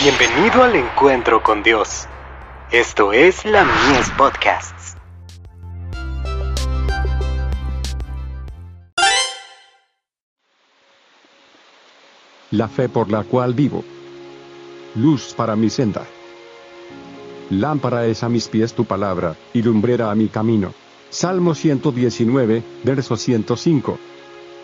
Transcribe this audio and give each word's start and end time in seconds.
Bienvenido 0.00 0.62
al 0.62 0.76
encuentro 0.76 1.42
con 1.42 1.64
Dios. 1.64 2.06
Esto 2.70 3.12
es 3.12 3.44
la 3.44 3.64
Mies 3.64 4.08
Podcasts. 4.16 4.96
La 12.52 12.68
fe 12.68 12.88
por 12.88 13.10
la 13.10 13.24
cual 13.24 13.54
vivo. 13.54 13.84
Luz 14.94 15.34
para 15.34 15.56
mi 15.56 15.68
senda. 15.68 16.06
Lámpara 17.50 18.06
es 18.06 18.22
a 18.22 18.28
mis 18.28 18.46
pies 18.46 18.74
tu 18.74 18.84
palabra, 18.84 19.34
y 19.52 19.62
lumbrera 19.62 20.12
a 20.12 20.14
mi 20.14 20.28
camino. 20.28 20.74
Salmo 21.10 21.56
119, 21.56 22.62
verso 22.84 23.16
105. 23.16 23.98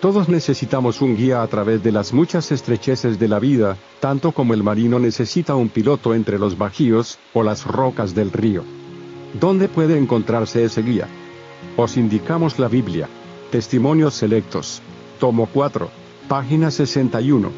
Todos 0.00 0.30
necesitamos 0.30 1.02
un 1.02 1.14
guía 1.14 1.42
a 1.42 1.46
través 1.46 1.82
de 1.82 1.92
las 1.92 2.14
muchas 2.14 2.50
estrecheces 2.52 3.18
de 3.18 3.28
la 3.28 3.38
vida, 3.38 3.76
tanto 4.00 4.32
como 4.32 4.54
el 4.54 4.62
marino 4.62 4.98
necesita 4.98 5.54
un 5.54 5.68
piloto 5.68 6.14
entre 6.14 6.38
los 6.38 6.56
bajíos, 6.56 7.18
o 7.34 7.42
las 7.42 7.66
rocas 7.66 8.14
del 8.14 8.32
río. 8.32 8.64
¿Dónde 9.38 9.68
puede 9.68 9.98
encontrarse 9.98 10.64
ese 10.64 10.82
guía? 10.82 11.06
Os 11.76 11.98
indicamos 11.98 12.58
la 12.58 12.68
Biblia. 12.68 13.10
Testimonios 13.50 14.14
selectos. 14.14 14.80
Tomo 15.18 15.46
4. 15.52 15.90
Página 16.28 16.70
61. 16.70 17.50